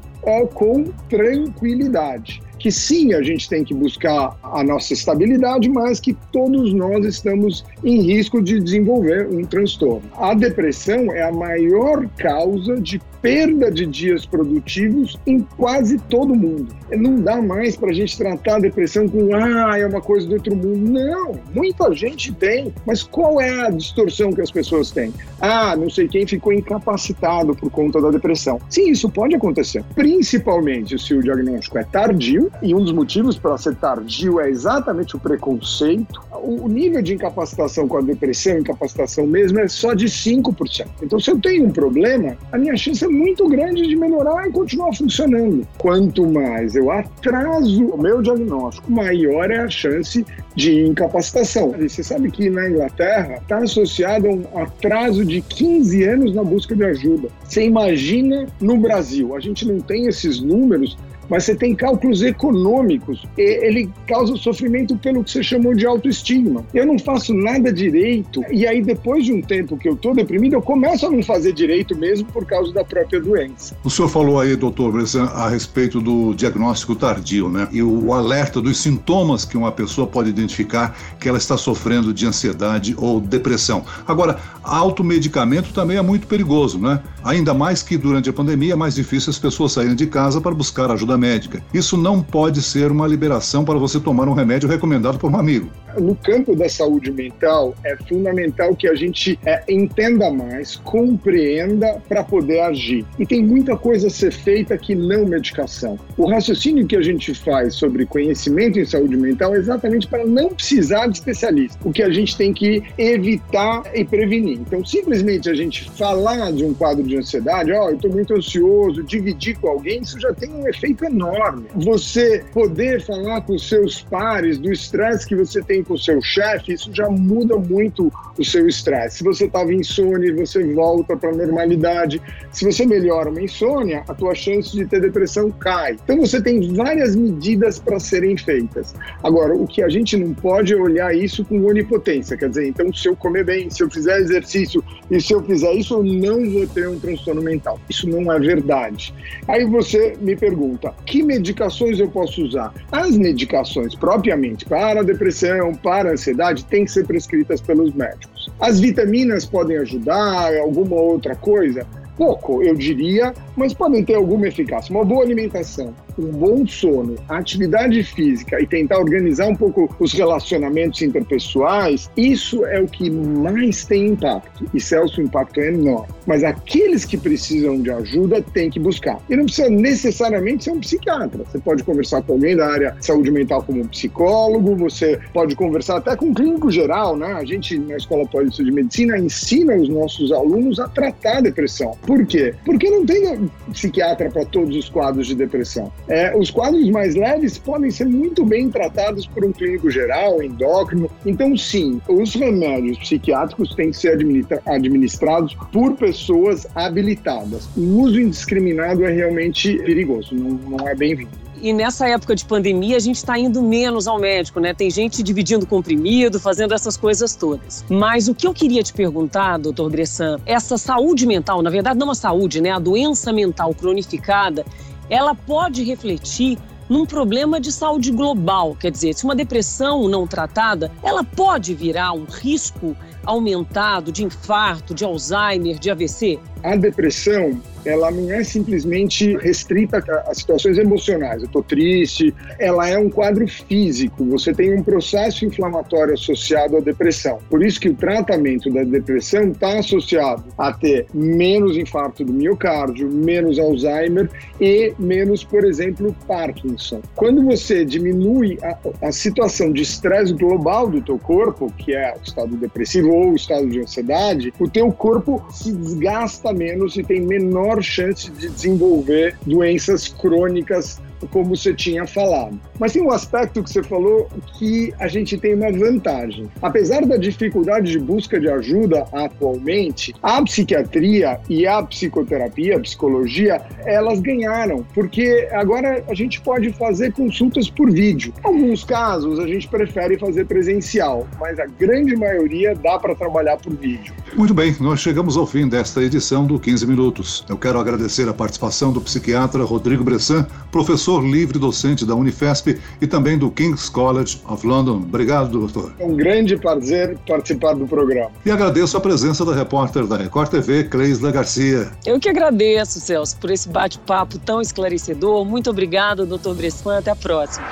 com 0.54 0.86
tranquilidade 1.10 2.45
que 2.66 2.72
sim, 2.72 3.14
a 3.14 3.22
gente 3.22 3.48
tem 3.48 3.64
que 3.64 3.76
buscar 3.76 4.36
a 4.42 4.64
nossa 4.64 4.92
estabilidade, 4.92 5.70
mas 5.70 6.00
que 6.00 6.18
todos 6.32 6.74
nós 6.74 7.06
estamos 7.06 7.64
em 7.84 8.02
risco 8.02 8.42
de 8.42 8.60
desenvolver 8.60 9.28
um 9.28 9.44
transtorno. 9.44 10.02
A 10.18 10.34
depressão 10.34 11.14
é 11.14 11.22
a 11.22 11.32
maior 11.32 12.10
causa 12.18 12.82
de 12.82 13.00
perda 13.26 13.72
de 13.72 13.88
dias 13.88 14.24
produtivos 14.24 15.18
em 15.26 15.42
quase 15.58 15.98
todo 15.98 16.36
mundo. 16.36 16.68
Não 16.92 17.20
dá 17.20 17.42
mais 17.42 17.76
para 17.76 17.90
a 17.90 17.94
gente 17.94 18.16
tratar 18.16 18.58
a 18.58 18.60
depressão 18.60 19.10
com, 19.10 19.34
ah, 19.34 19.76
é 19.80 19.86
uma 19.88 20.00
coisa 20.00 20.28
do 20.28 20.34
outro 20.36 20.56
mundo. 20.56 20.92
Não, 20.92 21.34
muita 21.52 21.92
gente 21.94 22.32
tem, 22.34 22.72
mas 22.86 23.02
qual 23.02 23.42
é 23.42 23.66
a 23.66 23.72
distorção 23.72 24.32
que 24.32 24.42
as 24.42 24.52
pessoas 24.52 24.92
têm? 24.92 25.12
Ah, 25.42 25.76
não 25.76 25.90
sei 25.90 26.08
quem 26.08 26.28
ficou 26.28 26.54
incapacitado 26.54 27.56
por 27.56 27.72
conta 27.72 28.00
da 28.00 28.12
depressão. 28.12 28.60
Sim, 28.70 28.92
isso 28.92 29.10
pode 29.10 29.34
acontecer, 29.34 29.84
principalmente 29.96 31.00
se 31.00 31.16
o 31.16 31.24
diagnóstico 31.24 31.80
é 31.80 31.84
tardio, 31.84 32.52
e 32.62 32.74
um 32.74 32.80
dos 32.80 32.92
motivos 32.92 33.38
para 33.38 33.58
ser 33.58 33.76
tardio 33.76 34.40
é 34.40 34.50
exatamente 34.50 35.16
o 35.16 35.20
preconceito. 35.20 36.22
O 36.32 36.68
nível 36.68 37.02
de 37.02 37.14
incapacitação 37.14 37.88
com 37.88 37.98
a 37.98 38.02
depressão, 38.02 38.60
incapacitação 38.60 39.26
mesmo, 39.26 39.60
é 39.60 39.68
só 39.68 39.94
de 39.94 40.06
5%. 40.06 40.88
Então, 41.02 41.20
se 41.20 41.32
eu 41.32 41.40
tenho 41.40 41.66
um 41.66 41.72
problema, 41.72 42.38
a 42.52 42.58
minha 42.58 42.76
chance 42.78 43.04
é 43.04 43.08
muito 43.08 43.48
grande 43.48 43.88
de 43.88 43.96
melhorar 43.96 44.48
e 44.48 44.52
continuar 44.52 44.94
funcionando. 44.94 45.68
Quanto 45.78 46.28
mais 46.28 46.76
eu 46.76 46.92
atraso 46.92 47.86
o 47.86 48.02
meu 48.02 48.22
diagnóstico, 48.22 48.92
maior 48.92 49.50
é 49.52 49.60
a 49.60 49.70
chance 49.70 50.26
de 50.56 50.86
incapacitação. 50.86 51.76
E 51.78 51.90
você 51.90 52.04
sabe 52.04 52.32
que 52.32 52.50
na 52.50 52.70
Inglaterra 52.70 53.36
está 53.42 53.58
associado 53.58 54.28
a 54.28 54.32
um 54.32 54.62
atraso 54.62 55.26
de 55.26 55.42
15 55.42 56.04
anos 56.04 56.34
na 56.34 56.44
busca 56.44 56.76
de 56.76 56.84
ajuda. 56.84 57.30
Você 57.44 57.66
imagina 57.66 58.48
no 58.62 58.78
Brasil, 58.78 59.36
a 59.36 59.40
gente 59.40 59.68
não 59.68 59.80
tem 59.80 60.08
esses 60.08 60.40
números, 60.40 60.98
mas 61.30 61.44
você 61.44 61.56
tem 61.56 61.76
cálculos 61.76 62.22
econômicos. 62.22 63.26
ele 63.38 63.90
causa 64.08 64.36
sofrimento 64.36 64.96
pelo 64.98 65.24
que 65.24 65.32
você 65.32 65.44
chamou 65.44 65.74
de 65.74 65.86
autoestima. 65.86 66.66
Eu 66.74 66.86
não 66.86 66.98
faço 67.00 67.34
nada 67.34 67.72
direito, 67.72 68.42
e 68.52 68.66
aí 68.68 68.82
depois 68.82 69.26
de 69.26 69.34
um 69.34 69.42
tempo 69.42 69.78
que 69.78 69.88
eu 69.88 69.94
estou 69.94 70.14
deprimido, 70.14 70.54
eu 70.54 70.62
começo 70.62 71.06
a 71.06 71.12
não 71.12 71.24
fazer 71.24 71.54
direito 71.54 71.98
mesmo 71.98 72.28
por 72.28 72.46
causa 72.46 72.72
da 72.74 72.84
própria 72.84 73.20
doença. 73.20 73.76
O 73.84 73.90
senhor 73.90 74.08
falou 74.10 74.40
aí, 74.40 74.56
doutor 74.56 74.92
Bressan, 74.92 75.26
a 75.26 75.50
respeito 75.50 76.00
do 76.00 76.34
diagnóstico 76.34 76.96
tardio, 76.96 77.50
né? 77.50 77.68
E 77.72 77.82
o 77.82 78.14
alerta 78.14 78.62
dos 78.62 78.78
sintomas 78.78 79.46
que 79.46 79.58
uma 79.58 79.72
pessoa 79.72 80.08
pode 80.08 80.30
identificar 80.30 80.98
que 81.20 81.28
ela 81.28 81.38
está 81.38 81.58
sofrendo 81.58 82.14
de 82.14 82.26
ansiedade 82.26 82.96
ou 82.98 83.20
depressão. 83.20 83.84
Agora, 84.08 84.40
automedicamento 84.64 85.74
também 85.74 85.98
é 85.98 86.02
muito 86.02 86.28
perigoso, 86.28 86.80
né? 86.80 87.02
Ainda 87.26 87.56
mais 87.56 87.82
que 87.82 87.98
durante 87.98 88.30
a 88.30 88.34
pandemia 88.34 88.74
é 88.74 88.76
mais 88.76 88.94
difícil 88.94 89.32
as 89.32 89.40
pessoas 89.40 89.72
saírem 89.72 89.96
de 89.96 90.06
casa 90.06 90.40
para 90.40 90.54
buscar 90.54 90.92
ajuda 90.92 91.18
médica. 91.18 91.60
Isso 91.74 91.98
não 91.98 92.22
pode 92.22 92.62
ser 92.62 92.92
uma 92.92 93.08
liberação 93.08 93.66
para 93.66 93.80
você 93.80 94.00
tomar 94.00 94.28
um 94.28 94.34
remédio 94.34 94.70
recomendado 94.70 95.18
por 95.18 95.32
um 95.32 95.36
amigo 95.36 95.72
no 96.00 96.16
campo 96.16 96.56
da 96.56 96.70
saúde 96.70 97.12
mental, 97.12 97.76
é 97.84 97.96
fundamental 97.96 98.76
que 98.76 98.88
a 98.88 98.96
gente 98.96 99.40
é, 99.46 99.64
entenda 99.70 100.32
mais, 100.32 100.76
compreenda 100.78 102.02
para 102.08 102.24
poder 102.24 102.62
agir. 102.62 103.06
E 103.20 103.26
tem 103.26 103.44
muita 103.44 103.76
coisa 103.78 104.08
a 104.08 104.10
ser 104.10 104.32
feita 104.32 104.78
que 104.78 104.96
não 104.96 105.26
medicação. 105.26 105.98
O 106.18 106.28
raciocínio 106.28 106.86
que 106.88 106.96
a 106.96 107.02
gente 107.02 107.34
faz 107.34 107.76
sobre 107.76 108.06
conhecimento 108.06 108.80
em 108.80 108.86
saúde 108.86 109.18
mental 109.18 109.56
é 109.56 109.58
exatamente 109.58 110.08
para 110.08 110.26
não 110.26 110.50
precisar 110.50 111.08
de 111.08 111.18
especialista. 111.18 111.78
O 111.84 111.92
que 111.92 112.04
a 112.04 112.10
gente 112.10 112.38
tem 112.38 112.54
que 112.54 112.84
evitar 112.98 113.84
e 113.94 114.04
prevenir. 114.04 114.60
Então, 114.60 114.84
simplesmente 114.86 115.50
a 115.50 115.54
gente 115.54 115.90
falar 115.92 116.52
de 116.52 116.64
um 116.64 116.74
quadro 116.74 117.04
de 117.04 117.18
ansiedade, 117.18 117.72
ó, 117.72 117.86
oh, 117.86 117.90
eu 117.90 117.96
estou 117.96 118.12
muito 118.12 118.34
ansioso, 118.34 119.04
dividir 119.04 119.58
com 119.58 119.68
alguém, 119.68 120.02
isso 120.02 120.20
já 120.20 120.34
tem 120.34 120.52
um 120.52 120.68
efeito 120.68 121.06
enorme. 121.06 121.66
Você 121.76 122.44
poder 122.54 123.02
falar 123.02 123.42
com 123.42 123.58
seus 123.58 124.02
pares 124.02 124.58
do 124.58 124.72
estresse 124.72 125.28
que 125.28 125.36
você 125.36 125.62
tem 125.62 125.84
com 125.86 125.94
o 125.94 125.98
seu 125.98 126.22
chefe, 126.22 126.74
isso 126.74 126.94
já 126.94 127.10
muda 127.10 127.58
muito 127.58 128.12
o 128.38 128.44
seu 128.44 128.68
estresse. 128.68 129.18
Se 129.18 129.24
você 129.24 129.46
estava 129.46 129.74
insônia, 129.74 130.36
você 130.36 130.64
volta 130.74 131.16
para 131.16 131.30
a 131.30 131.34
normalidade. 131.34 132.22
Se 132.52 132.66
você 132.66 132.86
melhora 132.86 133.30
uma 133.30 133.42
insônia, 133.42 134.04
a 134.08 134.14
tua 134.14 134.36
chance 134.36 134.76
de 134.76 134.86
ter 134.86 135.02
depressão 135.02 135.50
cai. 135.52 135.98
Então 136.04 136.18
você 136.18 136.42
tem 136.42 136.74
várias 136.74 137.16
medidas 137.16 137.80
para 137.80 138.00
serem 138.00 138.36
feitas. 138.38 138.94
Agora, 139.24 139.56
o 139.56 139.68
que 139.68 139.82
a 139.82 139.90
gente 139.90 140.18
não 140.18 140.34
pode 140.34 140.74
é 140.74 140.78
olhar 140.78 141.16
isso 141.16 141.46
com 141.46 141.64
onipotência, 141.66 142.38
quer 142.38 142.50
dizer, 142.50 142.68
então 142.68 142.92
se 142.94 143.08
eu 143.08 143.16
comer 143.16 143.46
bem, 143.46 143.70
se 143.70 143.84
eu 143.84 143.90
fizer 143.90 144.20
exercício 144.20 144.84
e 145.10 145.22
se 145.22 145.34
eu 145.34 145.44
fizer 145.44 145.74
isso, 145.74 145.96
eu 145.96 146.04
não 146.04 146.50
vou 146.50 146.68
ter 146.68 146.88
um 146.88 147.00
transtorno 147.00 147.42
mental. 147.42 147.80
Isso 147.90 148.10
não 148.10 148.32
é 148.32 148.40
verdade. 148.40 149.14
Aí 149.48 149.66
você 149.66 150.18
me 150.20 150.36
pergunta, 150.36 150.94
que 151.06 151.22
medicações 151.24 152.00
eu 152.00 152.10
posso 152.10 152.44
usar? 152.44 152.74
As 152.92 153.16
medicações 153.18 153.96
propriamente 153.96 154.66
para 154.66 155.02
a 155.02 155.04
depressão, 155.04 155.74
para 155.76 156.10
a 156.10 156.14
ansiedade 156.14 156.66
têm 156.66 156.86
que 156.86 156.92
ser 156.92 157.06
prescritas 157.06 157.62
pelos 157.62 157.94
médicos. 157.94 158.52
As 158.60 158.80
vitaminas 158.80 159.46
podem 159.46 159.78
ajudar, 159.78 160.56
alguma 160.58 160.96
outra 160.96 161.36
coisa? 161.36 161.86
Pouco, 162.18 162.64
eu 162.64 162.76
diria, 162.76 163.34
mas 163.58 163.74
podem 163.74 164.04
ter 164.04 164.16
alguma 164.16 164.48
eficácia. 164.48 164.96
Uma 164.96 165.04
boa 165.04 165.24
alimentação, 165.24 165.94
um 166.18 166.28
bom 166.28 166.68
sono, 166.68 167.16
atividade 167.28 168.04
física 168.04 168.62
e 168.62 168.68
tentar 168.68 169.00
organizar 169.00 169.48
um 169.48 169.56
pouco 169.56 169.94
os 170.00 170.14
relacionamentos 170.14 171.02
interpessoais, 171.02 172.10
isso 172.16 172.66
é 172.66 172.80
o 172.80 172.88
que 172.88 173.10
mais 173.10 173.86
tem 173.86 174.08
impacto. 174.08 174.66
E 174.74 174.80
Celso, 174.80 175.22
o 175.22 175.24
impacto 175.24 175.60
é 175.60 175.68
enorme. 175.68 176.08
Mas 176.26 176.44
aqueles 176.44 177.06
que 177.06 177.18
precisam 177.18 177.82
de 177.82 177.92
ajuda 177.92 178.42
têm 178.42 178.70
que 178.70 178.80
buscar. 178.80 179.20
E 179.30 179.36
não 179.36 179.46
precisa 179.46 179.70
necessariamente 179.70 180.66
ser 180.66 180.72
um 180.72 180.80
psiquiatra. 180.80 181.44
Você 181.44 181.60
pode 181.60 181.84
conversar 181.84 182.22
com 182.22 182.34
alguém 182.34 182.56
da 182.56 182.68
área 182.68 182.92
de 182.92 183.06
saúde 183.06 183.32
mental 183.32 183.64
como 183.64 183.82
um 183.82 183.88
psicólogo, 183.88 184.76
você 184.76 185.20
pode 185.34 185.56
conversar 185.56 185.98
até 185.98 186.16
com 186.16 186.28
um 186.28 186.34
clínico 186.34 186.72
geral, 186.72 187.16
né? 187.16 187.34
A 187.34 187.44
gente, 187.44 187.78
na 187.78 187.98
Escola 187.98 188.26
Paulista 188.26 188.64
de 188.64 188.72
Medicina, 188.72 189.18
ensina 189.18 189.76
os 189.76 189.90
nossos 189.90 190.32
alunos 190.32 190.80
a 190.80 190.88
tratar 190.88 191.38
a 191.38 191.42
depressão. 191.42 191.96
Por 192.06 192.26
quê? 192.26 192.54
Porque 192.66 192.90
não 192.90 193.06
tem 193.06 193.50
psiquiatra 193.72 194.30
para 194.30 194.46
todos 194.46 194.76
os 194.76 194.90
quadros 194.90 195.28
de 195.28 195.36
depressão. 195.36 195.92
É, 196.08 196.36
os 196.38 196.52
quadros 196.52 196.90
mais 196.90 197.16
leves 197.16 197.58
podem 197.58 197.90
ser 197.90 198.06
muito 198.06 198.46
bem 198.46 198.70
tratados 198.70 199.26
por 199.26 199.44
um 199.44 199.52
clínico 199.52 199.90
geral, 199.90 200.42
endócrino. 200.42 201.10
Então, 201.26 201.56
sim, 201.58 202.02
os 202.08 202.34
remédios 202.34 202.98
psiquiátricos 202.98 203.74
têm 203.76 203.92
que 203.92 203.98
ser 203.98 204.18
administrados 204.66 205.56
por 205.72 205.96
pessoas 205.96 206.68
habilitadas. 206.76 207.68
O 207.76 208.02
uso 208.02 208.20
indiscriminado 208.20 209.04
é 209.06 209.12
realmente 209.12 209.78
perigoso, 209.80 210.36
não, 210.36 210.52
não 210.52 210.88
é 210.88 210.96
bem-vindo. 210.96 211.46
E 211.62 211.74
nessa 211.74 212.08
época 212.08 212.36
de 212.36 212.46
pandemia, 212.46 212.98
a 212.98 213.00
gente 213.00 213.16
está 213.16 213.40
indo 213.40 213.62
menos 213.62 214.08
ao 214.08 214.20
médico, 214.20 214.60
né? 214.60 214.74
Tem 214.74 214.92
gente 214.92 215.24
dividindo 215.24 215.66
comprimido, 215.66 216.40
fazendo 216.40 216.74
essas 216.74 216.98
coisas 216.98 217.36
todas. 217.36 217.84
Mas 217.90 218.28
o 218.28 218.36
que 218.36 218.46
eu 218.46 218.54
queria 218.54 218.84
te 218.84 218.94
perguntar, 218.94 219.58
doutor 219.58 219.90
Bressan, 219.90 220.40
essa 220.46 220.78
saúde 220.78 221.26
mental, 221.26 221.62
na 221.62 221.70
verdade, 221.70 221.98
não 221.98 222.12
a 222.12 222.16
saúde, 222.16 222.62
né? 222.62 222.72
A 222.72 222.80
doença 222.80 223.32
mental 223.32 223.74
cronificada, 223.74 224.66
ela 225.10 225.36
pode 225.36 225.84
refletir 225.84 226.58
num 226.88 227.06
problema 227.06 227.60
de 227.60 227.72
saúde 227.72 228.12
global. 228.12 228.76
Quer 228.80 228.92
dizer, 228.92 229.14
se 229.14 229.24
uma 229.24 229.36
depressão 229.36 230.08
não 230.08 230.28
tratada, 230.28 230.92
ela 231.02 231.24
pode 231.24 231.74
virar 231.74 232.14
um 232.14 232.26
risco 232.26 232.96
aumentado 233.26 234.12
de 234.12 234.24
infarto, 234.24 234.94
de 234.94 235.04
Alzheimer, 235.04 235.80
de 235.80 235.90
AVC? 235.90 236.40
a 236.66 236.76
depressão 236.76 237.62
ela 237.86 238.10
não 238.10 238.32
é 238.32 238.44
simplesmente 238.44 239.38
restrita 239.38 240.04
a 240.28 240.34
situações 240.34 240.76
emocionais. 240.80 241.44
Eu 241.44 241.46
estou 241.46 241.62
triste. 241.62 242.34
Ela 242.58 242.90
é 242.90 242.98
um 242.98 243.12
quadro 243.12 243.48
físico. 243.48 244.26
Você 244.26 244.52
tem 244.52 244.74
um 244.74 244.82
processo 244.82 245.46
inflamatório 245.46 246.16
associado 246.16 246.78
à 246.78 246.80
depressão. 246.80 247.38
Por 247.48 247.64
isso 247.64 247.80
que 247.80 247.90
o 247.90 247.94
tratamento 247.94 248.72
da 248.72 248.84
depressão 248.84 249.52
está 249.52 249.78
associado 249.78 250.46
a 250.58 250.74
ter 250.74 251.06
menos 251.14 251.78
infarto 251.78 252.26
do 252.26 252.34
miocárdio, 252.34 253.08
menos 253.08 253.60
Alzheimer 253.60 254.32
e 254.60 254.92
menos, 254.98 255.44
por 255.44 255.64
exemplo, 255.64 256.16
Parkinson. 256.26 257.04
Quando 257.14 257.44
você 257.44 257.86
diminui 257.86 258.58
a, 258.64 259.08
a 259.08 259.12
situação 259.12 259.72
de 259.72 259.84
estresse 259.84 260.34
global 260.34 260.90
do 260.90 261.02
teu 261.02 261.20
corpo, 261.20 261.72
que 261.78 261.94
é 261.94 262.16
o 262.20 262.24
estado 262.24 262.58
depressivo 262.58 263.15
ou 263.16 263.32
o 263.32 263.36
estado 263.36 263.68
de 263.68 263.80
ansiedade, 263.80 264.54
o 264.60 264.70
teu 264.70 264.92
corpo 264.92 265.44
se 265.52 265.72
desgasta 265.72 266.54
menos 266.54 266.98
e 266.98 267.04
tem 267.04 267.22
menor 267.22 267.56
menor 267.56 267.82
chance 267.82 268.30
de 268.32 268.50
desenvolver 268.50 269.38
doenças 269.46 270.08
crônicas 270.08 271.00
como 271.28 271.56
você 271.56 271.74
tinha 271.74 272.06
falado. 272.06 272.60
Mas 272.80 272.94
tem 272.94 273.02
um 273.02 273.12
aspecto 273.12 273.64
que 273.64 273.70
você 273.70 273.84
falou 273.84 274.28
que 274.58 274.94
a 275.00 275.08
gente 275.08 275.38
tem 275.38 275.54
uma 275.54 275.72
vantagem. 275.72 276.50
Apesar 276.62 277.06
da 277.06 277.18
dificuldade 277.18 277.92
de 277.92 278.00
busca 278.00 278.40
de 278.40 278.50
ajuda 278.50 279.06
atualmente, 279.12 280.14
a 280.22 280.42
psiquiatria 280.42 281.40
e 281.50 281.66
a 281.66 281.82
psicoterapia, 281.84 282.78
a 282.78 282.80
psicologia, 282.80 283.62
elas 283.86 284.20
ganharam, 284.20 284.86
porque 284.94 285.48
agora 285.52 286.04
a 286.08 286.14
gente 286.14 286.42
pode 286.42 286.72
fazer 286.74 287.14
consultas 287.14 287.70
por 287.70 287.92
vídeo. 287.92 288.34
Em 288.44 288.48
alguns 288.48 288.84
casos 288.84 289.40
a 289.40 289.48
gente 289.48 289.68
prefere 289.68 290.18
fazer 290.18 290.46
presencial, 290.46 291.28
mas 291.40 291.60
a 291.60 291.66
grande 291.66 292.16
maioria 292.16 292.76
dá 292.76 293.00
para 293.00 293.16
trabalhar 293.16 293.58
por 293.58 293.74
vídeo. 293.76 294.14
Muito 294.36 294.54
bem, 294.54 294.76
nós 294.80 295.00
chegamos 295.00 295.38
ao 295.38 295.46
fim 295.46 295.68
desta 295.68 296.02
edição 296.02 296.46
do 296.46 296.60
15 296.60 296.86
Minutos. 296.88 297.46
Eu 297.48 297.58
quero 297.58 297.80
agradecer 297.80 298.28
a 298.28 298.34
participação 298.34 298.92
do 298.92 299.02
psiquiatra 299.02 299.64
Rodrigo 299.64 300.04
Bressan, 300.04 300.46
professor 300.72 301.15
livre 301.22 301.60
docente 301.60 302.06
da 302.06 302.16
Unifesp 302.16 302.80
e 303.02 303.08
também 303.08 303.38
do 303.38 303.52
King's 303.52 303.90
College 303.90 304.42
of 304.48 304.66
London. 304.66 304.98
Obrigado, 304.98 305.52
doutor. 305.52 305.94
É 306.00 306.06
um 306.06 306.16
grande 306.16 306.58
prazer 306.58 307.18
participar 307.28 307.74
do 307.74 307.88
programa. 307.88 308.32
E 308.46 308.52
agradeço 308.52 308.98
a 308.98 309.02
presença 309.02 309.44
da 309.46 309.54
repórter 309.54 310.06
da 310.08 310.18
Record 310.18 310.50
TV, 310.50 310.86
Cleisla 310.86 311.32
Garcia. 311.32 311.92
Eu 312.06 312.20
que 312.20 312.30
agradeço, 312.30 313.00
Celso, 313.00 313.38
por 313.38 313.52
esse 313.52 313.70
bate-papo 313.70 314.38
tão 314.40 314.62
esclarecedor. 314.62 315.46
Muito 315.46 315.70
obrigado, 315.70 316.26
doutor 316.26 316.56
Bressan. 316.56 316.98
Até 316.98 317.12
a 317.12 317.16
próxima. 317.16 317.66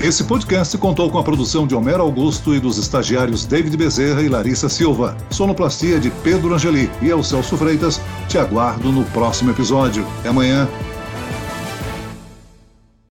Esse 0.00 0.24
podcast 0.24 0.76
contou 0.76 1.08
com 1.08 1.18
a 1.18 1.22
produção 1.22 1.66
de 1.66 1.74
Homero 1.74 2.02
Augusto 2.02 2.54
e 2.54 2.58
dos 2.58 2.78
estagiários 2.78 3.46
David 3.46 3.76
Bezerra 3.76 4.22
e 4.22 4.28
Larissa 4.28 4.68
Silva. 4.68 5.16
Sonoplastia 5.30 6.00
de 6.00 6.10
Pedro 6.10 6.52
Angeli. 6.52 6.90
E 7.00 7.08
eu, 7.08 7.22
Celso 7.22 7.56
Freitas, 7.56 8.00
te 8.28 8.36
aguardo 8.36 8.90
no 8.90 9.04
próximo 9.06 9.52
episódio. 9.52 10.04
Até 10.18 10.30
amanhã. 10.30 10.68